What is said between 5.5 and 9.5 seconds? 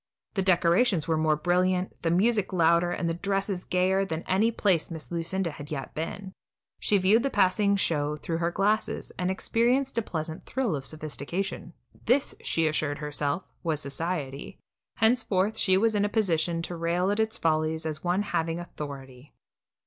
had yet been. She viewed the passing show through her glasses, and